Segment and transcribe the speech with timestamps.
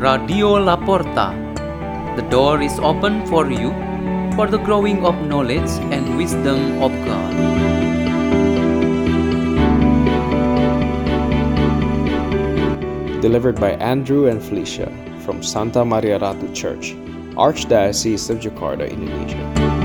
[0.00, 1.26] Radio La Porta.
[2.16, 3.68] The door is open for you
[4.34, 7.34] for the growing of knowledge and wisdom of God.
[13.20, 14.90] Delivered by Andrew and Felicia
[15.26, 16.94] from Santa Maria Ratu Church,
[17.36, 19.79] Archdiocese of Jakarta, Indonesia.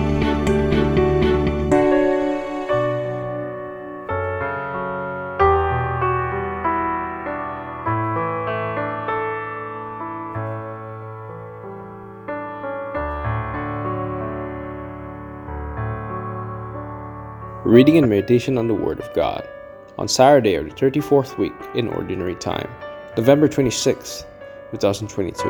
[17.66, 19.50] Reading and meditation on the Word of God
[19.98, 22.70] on Saturday of the 34th week in Ordinary Time,
[23.18, 24.24] November 26,
[24.70, 25.50] 2022.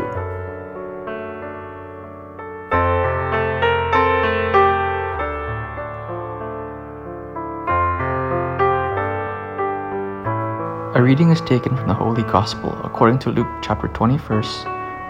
[10.96, 14.41] A reading is taken from the Holy Gospel according to Luke chapter 21,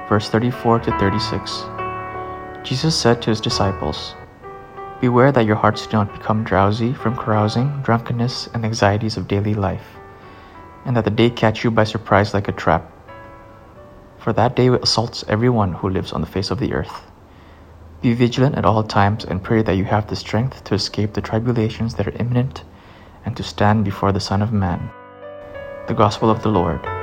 [0.10, 1.66] verse 34 to 36.
[2.68, 4.16] Jesus said to his disciples,
[5.02, 9.54] Beware that your hearts do not become drowsy from carousing, drunkenness, and anxieties of daily
[9.54, 9.86] life,
[10.86, 12.90] and that the day catch you by surprise like a trap.
[14.18, 17.12] For that day assaults everyone who lives on the face of the earth.
[18.02, 21.22] Be vigilant at all times and pray that you have the strength to escape the
[21.22, 22.64] tribulations that are imminent
[23.26, 24.90] and to stand before the Son of Man.
[25.88, 26.95] The Gospel of the Lord.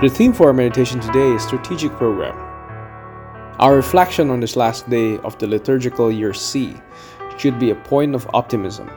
[0.00, 2.36] The theme for our meditation today is Strategic Program.
[3.58, 6.76] Our reflection on this last day of the liturgical year C
[7.36, 8.88] should be a point of optimism.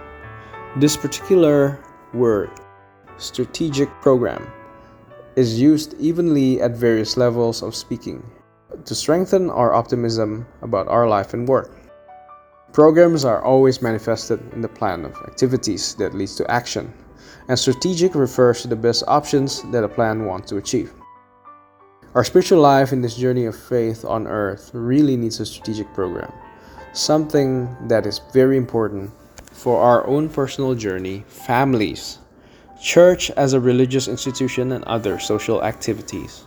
[0.78, 2.52] This particular word,
[3.18, 4.48] strategic program,
[5.36, 8.24] is used evenly at various levels of speaking
[8.86, 11.72] to strengthen our optimism about our life and work.
[12.74, 16.94] Programs are always manifested in the plan of activities that leads to action,
[17.48, 20.94] and strategic refers to the best options that a plan wants to achieve.
[22.14, 26.30] Our spiritual life in this journey of faith on earth really needs a strategic program,
[26.92, 29.12] something that is very important
[29.54, 32.20] for our own personal journey, families,
[32.82, 36.44] church as a religious institution, and other social activities.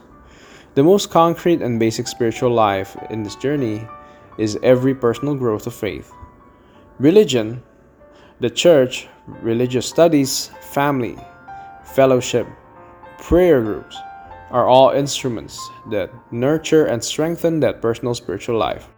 [0.74, 3.88] The most concrete and basic spiritual life in this journey
[4.36, 6.12] is every personal growth of faith.
[6.98, 7.62] Religion,
[8.38, 9.08] the church,
[9.40, 11.16] religious studies, family,
[11.84, 12.46] fellowship,
[13.16, 13.96] prayer groups
[14.54, 15.58] are all instruments
[15.90, 18.88] that nurture and strengthen that personal spiritual life.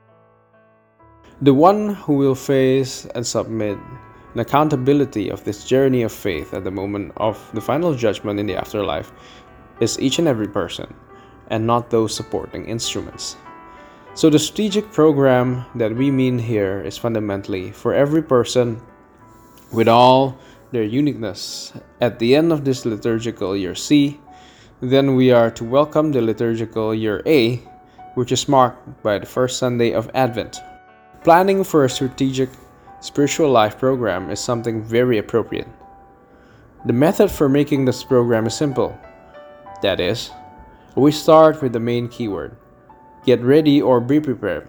[1.40, 3.78] The one who will face and submit
[4.34, 8.44] an accountability of this journey of faith at the moment of the final judgment in
[8.44, 9.10] the afterlife
[9.80, 10.92] is each and every person,
[11.48, 13.36] and not those supporting instruments.
[14.12, 18.80] So, the strategic program that we mean here is fundamentally for every person
[19.72, 20.38] with all
[20.72, 21.72] their uniqueness.
[22.02, 24.20] At the end of this liturgical year C,
[24.80, 27.56] then we are to welcome the liturgical year A,
[28.14, 30.60] which is marked by the first Sunday of Advent.
[31.24, 32.50] Planning for a strategic
[33.00, 35.68] spiritual life program is something very appropriate.
[36.84, 38.98] The method for making this program is simple.
[39.80, 40.30] That is,
[40.94, 42.56] we start with the main keyword
[43.24, 44.68] get ready or be prepared,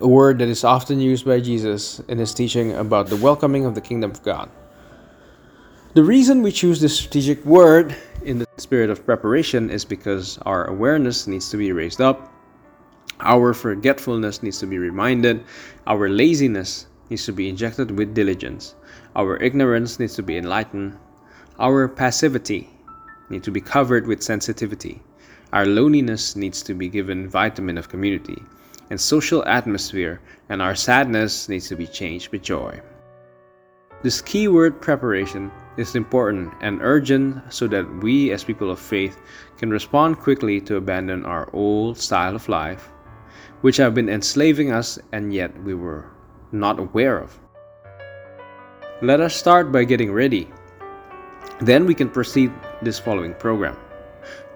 [0.00, 3.76] a word that is often used by Jesus in his teaching about the welcoming of
[3.76, 4.50] the kingdom of God.
[5.94, 10.66] The reason we choose this strategic word in the spirit of preparation is because our
[10.66, 12.32] awareness needs to be raised up,
[13.20, 15.44] our forgetfulness needs to be reminded,
[15.86, 18.74] our laziness needs to be injected with diligence,
[19.14, 20.98] our ignorance needs to be enlightened,
[21.60, 22.68] our passivity
[23.30, 25.00] needs to be covered with sensitivity.
[25.52, 28.42] Our loneliness needs to be given vitamin of community.
[28.90, 32.80] And social atmosphere, and our sadness needs to be changed with joy.
[34.02, 39.18] This keyword preparation is important and urgent so that we, as people of faith,
[39.58, 42.90] can respond quickly to abandon our old style of life,
[43.62, 46.06] which have been enslaving us and yet we were
[46.52, 47.38] not aware of.
[49.02, 50.48] Let us start by getting ready.
[51.60, 53.76] Then we can proceed this following program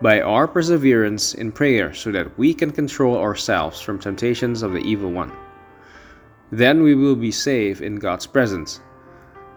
[0.00, 4.80] by our perseverance in prayer so that we can control ourselves from temptations of the
[4.80, 5.32] evil one.
[6.50, 8.80] Then we will be safe in God's presence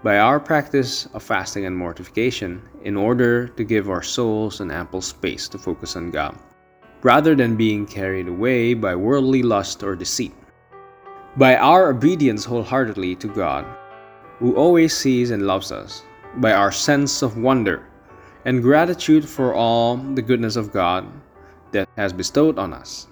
[0.03, 5.01] by our practice of fasting and mortification in order to give our souls an ample
[5.01, 6.38] space to focus on God,
[7.03, 10.33] rather than being carried away by worldly lust or deceit.
[11.38, 13.65] By our obedience wholeheartedly to God,
[14.39, 16.01] who always sees and loves us,
[16.38, 17.86] by our sense of wonder
[18.45, 21.06] and gratitude for all the goodness of God
[21.71, 23.07] that has bestowed on us.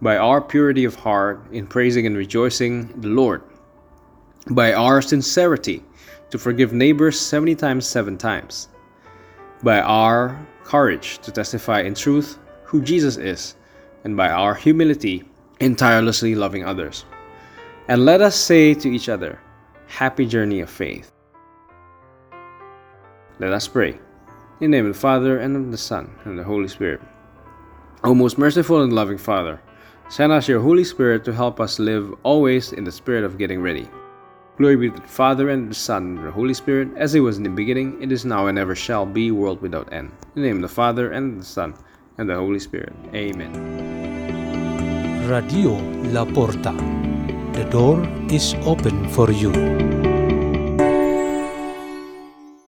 [0.00, 3.42] By our purity of heart in praising and rejoicing the Lord,
[4.50, 5.82] by our sincerity
[6.30, 8.68] to forgive neighbors 70 times 7 times,
[9.62, 13.54] by our courage to testify in truth who Jesus is,
[14.04, 15.22] and by our humility
[15.60, 17.04] in tirelessly loving others.
[17.88, 19.40] And let us say to each other,
[19.86, 21.12] Happy journey of faith.
[23.38, 23.98] Let us pray.
[24.60, 27.02] In the name of the Father, and of the Son, and of the Holy Spirit.
[28.04, 29.60] O most merciful and loving Father,
[30.08, 33.60] send us your Holy Spirit to help us live always in the spirit of getting
[33.60, 33.86] ready.
[34.58, 37.38] Glory be to the Father, and the Son, and the Holy Spirit, as it was
[37.38, 40.12] in the beginning, it is now, and ever shall be, world without end.
[40.36, 41.74] In the name of the Father, and the Son,
[42.18, 42.92] and the Holy Spirit.
[43.14, 43.52] Amen.
[45.26, 45.70] Radio
[46.12, 46.72] La Porta.
[47.54, 50.01] The door is open for you.